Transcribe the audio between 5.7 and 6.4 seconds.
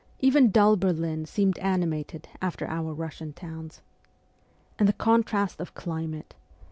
climate